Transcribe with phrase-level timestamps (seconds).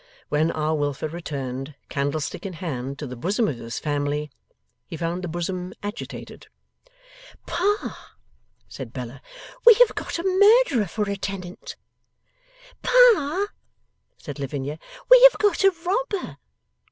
[0.29, 0.73] When R.
[0.75, 4.31] Wilfer returned, candlestick in hand, to the bosom of his family,
[4.87, 6.47] he found the bosom agitated.
[7.45, 8.15] 'Pa,'
[8.67, 9.21] said Bella,
[9.63, 11.75] 'we have got a Murderer for a tenant.'
[12.81, 13.49] 'Pa,'
[14.17, 16.37] said Lavinia, 'we have got a Robber.